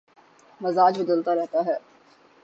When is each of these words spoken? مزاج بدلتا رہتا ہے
مزاج 0.61 0.99
بدلتا 0.99 1.35
رہتا 1.35 1.65
ہے 1.65 1.75